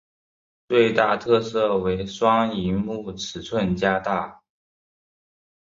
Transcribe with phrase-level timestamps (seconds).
[0.67, 4.41] 最大特色为双萤幕尺寸加大。